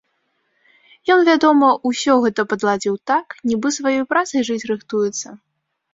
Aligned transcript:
Ён, 1.15 1.19
вядома, 1.27 1.69
усё 1.91 2.17
гэта 2.25 2.41
падладзіў 2.53 2.95
так, 3.11 3.37
нібы 3.53 3.67
сваёй 3.79 4.03
працай 4.15 4.41
жыць 4.49 4.63
рыхтуецца. 4.71 5.27